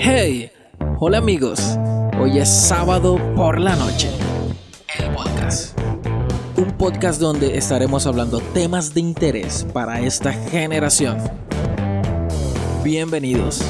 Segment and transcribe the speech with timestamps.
[0.00, 0.52] Hey,
[1.00, 1.76] hola amigos.
[2.20, 4.08] Hoy es sábado por la noche.
[4.96, 5.76] El podcast.
[6.56, 11.18] Un podcast donde estaremos hablando temas de interés para esta generación.
[12.84, 13.60] Bienvenidos.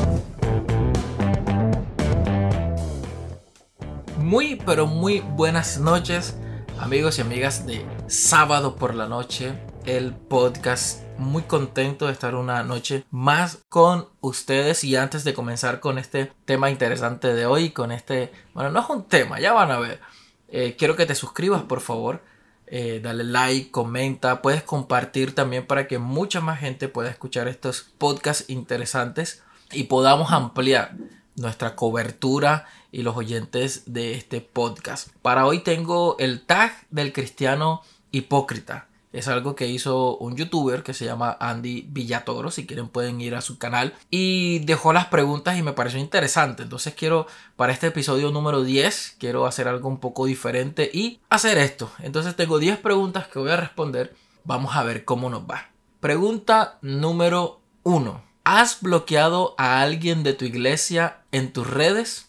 [4.18, 6.36] Muy, pero muy buenas noches,
[6.78, 9.54] amigos y amigas de Sábado por la Noche,
[9.86, 11.07] el podcast.
[11.18, 16.32] Muy contento de estar una noche más con ustedes y antes de comenzar con este
[16.44, 20.00] tema interesante de hoy, con este, bueno, no es un tema, ya van a ver.
[20.48, 22.22] Eh, quiero que te suscribas, por favor.
[22.68, 27.92] Eh, dale like, comenta, puedes compartir también para que mucha más gente pueda escuchar estos
[27.98, 30.94] podcasts interesantes y podamos ampliar
[31.34, 35.08] nuestra cobertura y los oyentes de este podcast.
[35.20, 37.82] Para hoy tengo el tag del cristiano
[38.12, 38.86] hipócrita.
[39.18, 42.52] Es algo que hizo un youtuber que se llama Andy Villatoro.
[42.52, 43.94] Si quieren pueden ir a su canal.
[44.10, 46.62] Y dejó las preguntas y me pareció interesante.
[46.62, 51.58] Entonces quiero, para este episodio número 10, quiero hacer algo un poco diferente y hacer
[51.58, 51.90] esto.
[51.98, 54.14] Entonces tengo 10 preguntas que voy a responder.
[54.44, 55.68] Vamos a ver cómo nos va.
[55.98, 58.22] Pregunta número 1.
[58.44, 62.28] ¿Has bloqueado a alguien de tu iglesia en tus redes?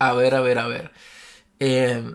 [0.00, 0.90] A ver, a ver, a ver.
[1.60, 2.12] Eh,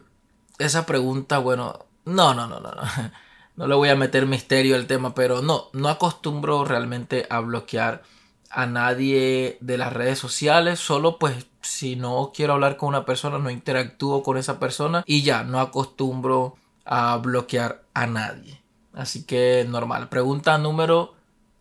[0.58, 2.82] esa pregunta, bueno, no, no, no, no, no.
[3.60, 8.04] No le voy a meter misterio al tema, pero no, no acostumbro realmente a bloquear
[8.50, 10.80] a nadie de las redes sociales.
[10.80, 15.24] Solo pues si no quiero hablar con una persona, no interactúo con esa persona y
[15.24, 18.62] ya, no acostumbro a bloquear a nadie.
[18.94, 20.08] Así que normal.
[20.08, 21.16] Pregunta número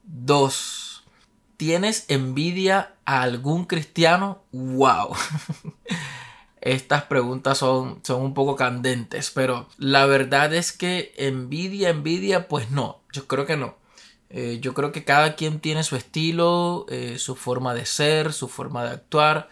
[0.04, 1.02] 2.
[1.56, 4.44] ¿Tienes envidia a algún cristiano?
[4.52, 5.16] ¡Wow!
[6.68, 12.70] Estas preguntas son, son un poco candentes, pero la verdad es que envidia, envidia, pues
[12.70, 13.76] no, yo creo que no.
[14.28, 18.48] Eh, yo creo que cada quien tiene su estilo, eh, su forma de ser, su
[18.48, 19.48] forma de actuar,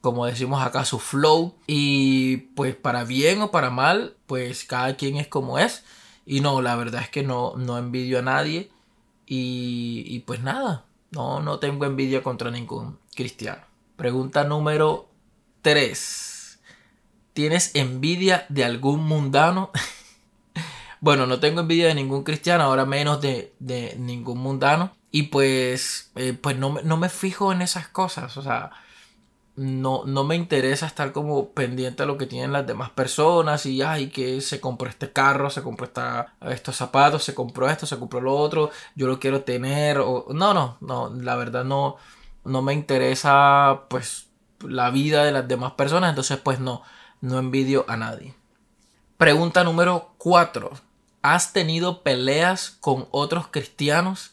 [0.00, 1.56] como decimos acá, su flow.
[1.66, 5.82] Y pues para bien o para mal, pues cada quien es como es.
[6.26, 8.70] Y no, la verdad es que no, no envidio a nadie.
[9.26, 13.62] Y, y pues nada, no, no tengo envidia contra ningún cristiano.
[13.96, 15.08] Pregunta número
[15.62, 16.41] 3.
[17.32, 19.70] ¿Tienes envidia de algún mundano?
[21.00, 24.92] bueno, no tengo envidia de ningún cristiano, ahora menos de, de ningún mundano.
[25.10, 28.36] Y pues, eh, pues no, no, me fijo en esas cosas.
[28.36, 28.70] O sea,
[29.56, 33.64] no, no me interesa estar como pendiente a lo que tienen las demás personas.
[33.66, 37.86] Y ay, que se compró este carro, se compró esta, estos zapatos, se compró esto,
[37.86, 38.70] se compró lo otro.
[38.94, 39.98] Yo lo quiero tener.
[39.98, 41.14] O, no, no, no.
[41.14, 41.96] La verdad no,
[42.44, 44.28] no me interesa pues
[44.60, 46.10] la vida de las demás personas.
[46.10, 46.82] Entonces, pues no
[47.22, 48.34] no envidio a nadie.
[49.16, 50.70] Pregunta número 4.
[51.22, 54.32] ¿Has tenido peleas con otros cristianos?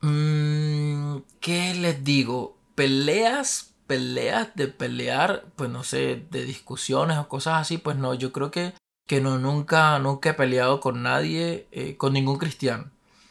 [0.00, 2.56] Mm, ¿Qué les digo?
[2.74, 8.32] Peleas, peleas de pelear, pues no sé, de discusiones o cosas así, pues no, yo
[8.32, 8.72] creo que,
[9.06, 12.90] que no, nunca, nunca he peleado con nadie, eh, con ningún cristiano.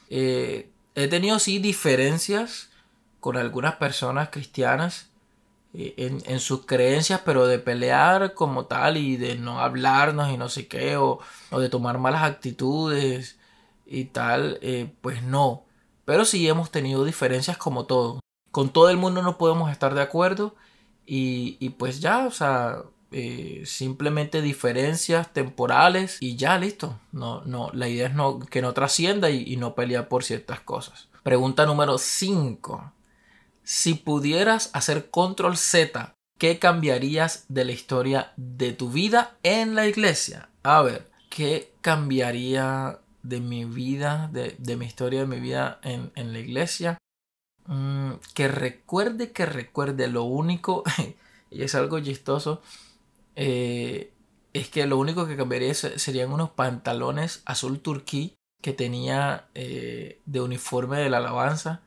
[0.09, 2.69] Eh, he tenido sí diferencias
[3.19, 5.09] con algunas personas cristianas,
[5.77, 10.67] en, sus creencias, pero de pelear como tal y de no hablarnos y no sé
[10.67, 11.19] qué, o,
[11.51, 13.37] de tomar malas actitudes
[13.85, 15.65] y tal, eh, pues no.
[16.05, 18.19] Pero sí hemos tenido diferencias como todo.
[18.51, 20.55] Con todo el mundo no podemos estar de acuerdo
[21.05, 26.99] y, pues ya, o sea, eh, simplemente diferencias temporales y ya listo.
[27.11, 30.61] No, no, la idea es no, que no trascienda y, y no pelear por ciertas
[30.61, 31.09] cosas.
[31.23, 32.93] Pregunta número 5.
[33.65, 39.87] Si pudieras hacer control Z, ¿qué cambiarías de la historia de tu vida en la
[39.87, 40.49] iglesia?
[40.61, 46.37] A ver, ¿qué cambiaría de mi vida, de, mi historia de mi vida en, la
[46.37, 46.99] iglesia?
[47.65, 50.83] Mm, que recuerde, que recuerde lo único,
[51.49, 52.61] y es algo chistoso,
[53.35, 54.13] eh,
[54.53, 60.41] es que lo único que cambiaría serían unos pantalones azul turquí que tenía eh, de
[60.41, 61.81] uniforme de la alabanza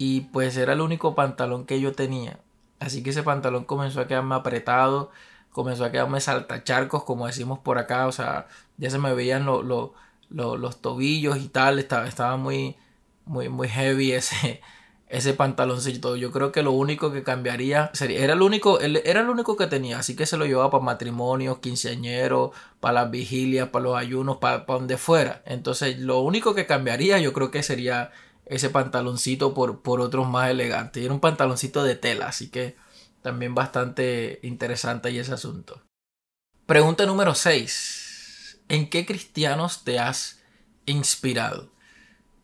[0.00, 2.40] y pues era el único pantalón que yo tenía.
[2.78, 5.10] Así que ese pantalón comenzó a quedarme apretado,
[5.52, 8.06] comenzó a quedarme saltacharcos, como decimos por acá.
[8.06, 8.48] O sea,
[8.78, 11.78] ya se me veían los tobillos y tal.
[11.78, 12.76] Estaba, estaba muy,
[13.26, 14.62] muy, muy heavy ese,
[15.10, 16.16] ese pantaloncito.
[16.16, 19.66] Yo creo que lo único que cambiaría sería, era el único, era el único que
[19.66, 24.38] tenía, así que se lo llevaba para matrimonios, quinceañeros, para las vigilias, para los ayunos,
[24.38, 25.42] para, para donde fuera.
[25.44, 28.12] Entonces, lo único que cambiaría yo creo que sería
[28.50, 31.00] ese pantaloncito por, por otros más elegantes.
[31.00, 32.76] Y era un pantaloncito de tela, así que
[33.22, 35.80] también bastante interesante ahí ese asunto.
[36.66, 38.60] Pregunta número 6.
[38.68, 40.42] ¿En qué cristianos te has
[40.84, 41.70] inspirado?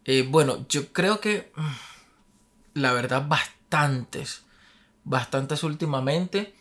[0.05, 4.45] Eh, bueno, yo creo que mm, la verdad bastantes,
[5.03, 6.55] bastantes últimamente.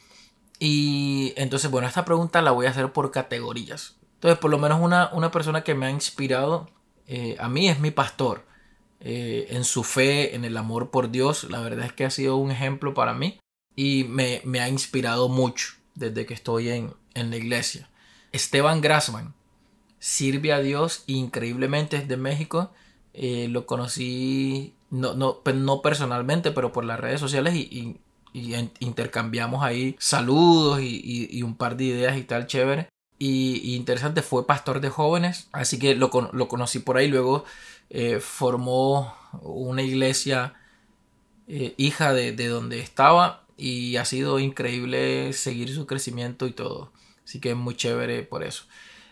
[0.58, 3.98] Y entonces, bueno, esta pregunta la voy a hacer por categorías.
[4.16, 6.70] Entonces, por lo menos una, una persona que me ha inspirado
[7.08, 8.44] eh, a mí es mi pastor.
[9.00, 12.38] Eh, en su fe, en el amor por Dios, la verdad es que ha sido
[12.38, 13.40] un ejemplo para mí
[13.76, 17.90] y me, ha inspirado mucho desde que estoy en, la iglesia.
[18.32, 19.34] Esteban Grassman
[20.00, 22.72] sirve a Dios increíblemente desde México.
[23.14, 28.00] Eh, lo conocí no, no, pues no personalmente, pero por las redes sociales y,
[28.80, 32.90] intercambiamos ahí saludos y, un par de ideas y tal chévere.
[33.18, 37.08] Y, interesante, fue pastor de jóvenes, así que lo, conocí por ahí.
[37.08, 37.46] Luego
[37.90, 40.54] eh, formó una iglesia
[41.48, 46.92] eh, hija de, donde estaba y ha sido increíble seguir su crecimiento y todo.
[47.24, 48.64] Así que es muy chévere por eso.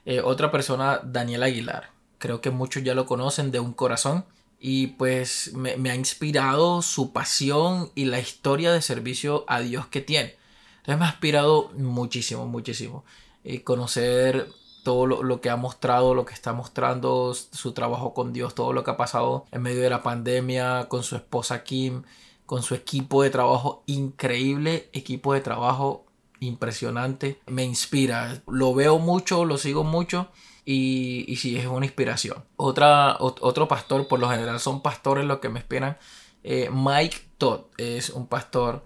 [0.06, 1.92] Eh, otra persona, Daniel Aguilar.
[2.18, 4.26] Creo que muchos ya lo conocen de un corazón
[4.60, 10.02] y pues me, ha inspirado su pasión y la historia de servicio a Dios que
[10.02, 10.36] tiene.
[10.78, 13.04] Entonces me ha inspirado muchísimo, muchísimo.
[13.44, 14.48] Eh, conocer
[14.84, 18.84] todo lo, que ha mostrado, lo que está mostrando, su trabajo con Dios, todo lo
[18.84, 22.04] que ha pasado en medio de la pandemia, con su esposa Kim,
[22.46, 26.06] con su equipo de trabajo, increíble equipo de trabajo,
[26.40, 30.28] impresionante, me inspira, lo veo mucho, lo sigo mucho
[30.66, 32.44] y, y sí, es una inspiración.
[32.56, 35.98] Otra, otro pastor, por lo general son pastores los que me esperan.
[36.44, 38.84] Eh, Mike Todd es un pastor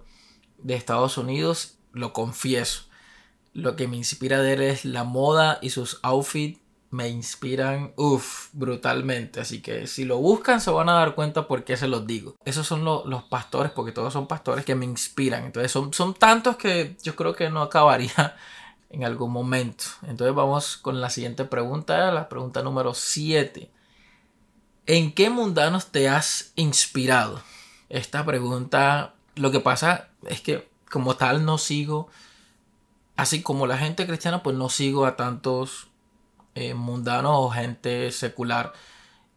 [0.58, 2.87] de Estados Unidos, lo confieso.
[3.58, 6.60] Lo que me inspira de él es la moda y sus outfits
[6.90, 9.40] me inspiran, uff, brutalmente.
[9.40, 12.36] Así que si lo buscan se van a dar cuenta por qué se los digo.
[12.44, 15.44] Esos son los pastores, porque todos son pastores que me inspiran.
[15.44, 18.36] Entonces son, son tantos que yo creo que no acabaría
[18.90, 19.84] en algún momento.
[20.06, 23.72] Entonces vamos con la siguiente pregunta, la pregunta número 7.
[24.86, 27.42] ¿En qué mundanos te has inspirado?
[27.88, 32.08] Esta pregunta, lo que pasa es que como tal no sigo,
[33.18, 35.88] así como la gente cristiana, pues no sigo a tantos
[36.54, 38.72] eh, mundanos o gente secular.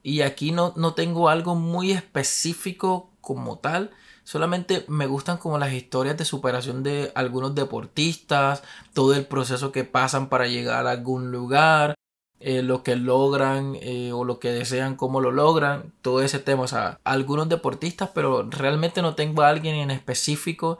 [0.04, 3.92] Y aquí no, no tengo algo muy específico como tal
[4.24, 8.64] Solamente me gustan como las historias de superación de algunos deportistas,
[8.94, 11.96] todo el proceso que pasan para llegar a algún lugar,
[12.40, 16.64] eh, lo que logran eh, o lo que desean, cómo lo logran, todo ese tema.
[16.64, 20.78] O sea, algunos deportistas, pero realmente no tengo a alguien en específico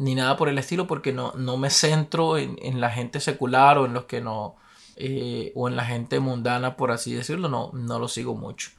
[0.00, 3.84] ni nada por el estilo porque no, no me centro en, la gente secular o
[3.84, 4.56] en los que no,
[4.96, 8.70] eh, o en la gente mundana, por así decirlo, no, no lo sigo mucho.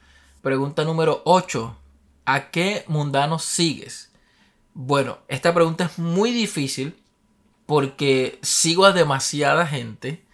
[0.41, 1.77] Pregunta número 8.
[2.25, 4.11] ¿A qué mundano sigues?
[4.73, 6.99] Bueno, esta pregunta es muy difícil
[7.67, 10.25] porque sigo a demasiada gente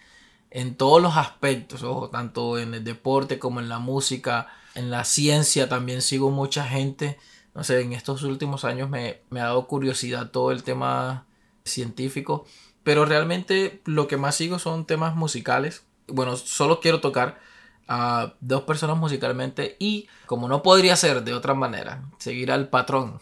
[0.52, 5.04] en todos los aspectos, ojo, tanto en el deporte como en la música, en la
[5.04, 7.20] ciencia también sigo mucha gente.
[7.58, 11.26] No sé, en estos últimos años me, me ha dado curiosidad todo el tema
[11.66, 12.46] científico,
[12.84, 15.84] pero realmente lo que más sigo son temas musicales.
[16.08, 17.40] Bueno, solo quiero tocar
[17.88, 23.22] a dos personas musicalmente y como no podría ser de otra manera, seguir al patrón,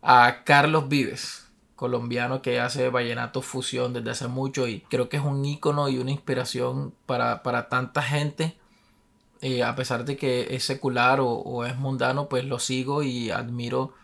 [0.00, 5.22] a Carlos Vives, colombiano que hace vallenato fusión desde hace mucho y creo que es
[5.22, 8.56] un ícono y una inspiración para, tanta gente.
[9.42, 13.94] Eh, a pesar de que es secular o, es mundano, pues lo sigo y admiro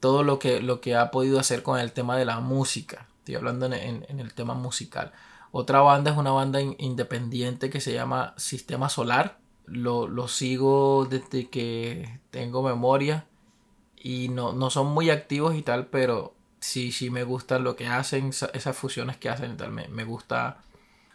[0.00, 3.06] todo lo que, lo que ha podido hacer con el tema de la música.
[3.18, 5.12] Estoy hablando en, en el tema musical.
[5.58, 9.38] Otra banda es una banda independiente que se llama Sistema Solar.
[9.64, 13.26] Lo, sigo desde que tengo memoria
[13.96, 18.28] y no, son muy activos y tal, pero sí, sí me gusta lo que hacen,
[18.28, 20.58] esas fusiones que hacen y tal, me, me gusta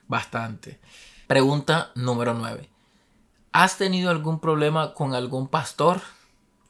[0.08, 0.80] bastante.
[1.28, 2.68] Pregunta número 9.
[3.54, 6.02] ¿Has tenido algún problema con algún pastor?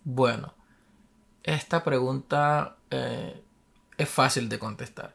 [0.03, 0.55] Bueno,
[1.43, 3.43] esta pregunta eh,
[3.97, 5.13] es fácil de contestar.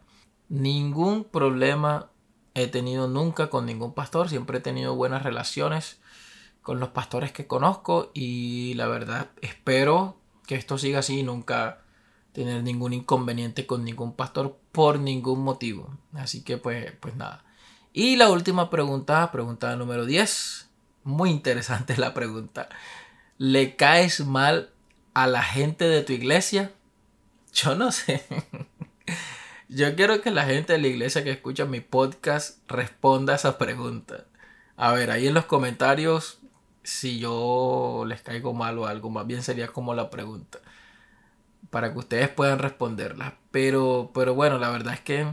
[0.48, 2.10] Ningún problema
[2.54, 5.98] he tenido nunca con ningún pastor, siempre he tenido buenas relaciones
[6.62, 11.82] con los pastores que conozco y la verdad espero que esto siga así y nunca
[12.32, 15.96] tener ningún inconveniente con ningún pastor por ningún motivo.
[16.14, 17.44] Así que pues, pues nada.
[17.92, 20.65] Y la última pregunta, pregunta número 10.
[21.06, 22.68] Muy interesante la pregunta.
[23.38, 24.70] ¿Le caes mal
[25.14, 26.72] a la gente de tu iglesia?
[27.52, 28.26] Yo no sé.
[29.68, 33.56] Yo quiero que la gente de la iglesia que escucha mi podcast responda a esa
[33.56, 34.24] pregunta.
[34.76, 36.40] A ver, ahí en los comentarios
[36.82, 40.58] si yo les caigo mal o algo, más bien sería como la pregunta.
[41.70, 43.36] Para que ustedes puedan responderla.
[43.52, 45.32] Pero, pero bueno, la verdad es que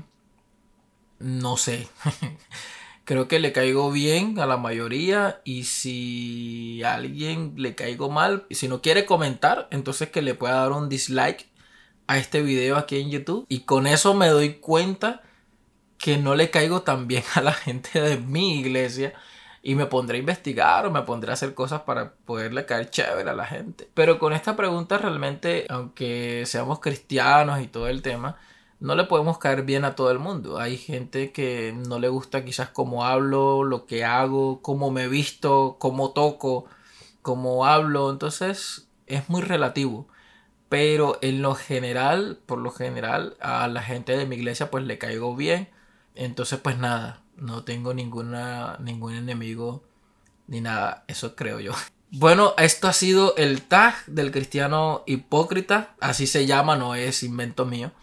[1.17, 1.87] no sé.
[3.05, 8.45] Creo que le caigo bien a la mayoría y si a alguien le caigo mal,
[8.49, 11.49] si no quiere comentar, entonces que le pueda dar un dislike
[12.07, 15.21] a este video aquí en YouTube y con eso me doy cuenta
[15.97, 19.13] que no le caigo tan bien a la gente de mi iglesia
[19.61, 23.29] y me pondré a investigar o me pondré a hacer cosas para poderle caer chévere
[23.29, 23.89] a la gente.
[23.93, 28.37] Pero con esta pregunta realmente, aunque seamos cristianos y todo el tema,
[28.83, 30.59] no le podemos caer bien a todo el mundo.
[30.59, 35.77] Hay gente que no le gusta quizás cómo hablo, lo que hago, cómo me visto,
[35.79, 36.65] cómo toco,
[37.21, 38.11] cómo hablo.
[38.11, 40.09] Entonces es muy relativo.
[40.67, 44.97] Pero en lo general, por lo general, a la gente de mi iglesia pues le
[44.97, 45.69] caigo bien.
[46.13, 49.81] Entonces pues nada, no tengo ninguna, ningún enemigo
[50.47, 51.05] ni nada.
[51.07, 51.71] Eso creo yo.
[52.11, 55.95] Bueno, esto ha sido el tag del cristiano hipócrita.
[56.01, 57.93] Así se llama, no es invento mío.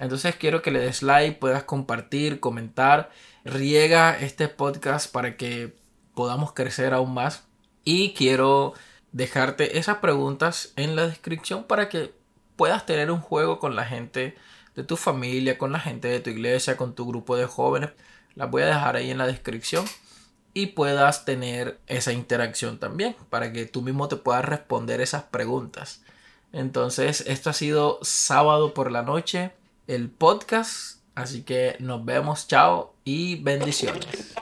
[0.00, 3.10] Entonces quiero que le des like, puedas compartir, comentar.
[3.44, 5.76] Riega este podcast para que
[6.14, 7.44] podamos crecer aún más.
[7.84, 8.72] Y quiero
[9.12, 12.14] dejarte esas preguntas en la descripción para que
[12.56, 14.36] puedas tener un juego con la gente
[14.74, 17.90] de tu familia, con la gente de tu iglesia, con tu grupo de jóvenes.
[18.34, 19.84] Las voy a dejar ahí en la descripción
[20.54, 26.02] y puedas tener esa interacción también para que tú mismo te puedas responder esas preguntas.
[26.52, 29.52] Entonces, esto ha sido sábado por la noche,
[29.90, 31.00] el podcast.
[31.16, 34.34] Así que nos vemos, chao y bendiciones.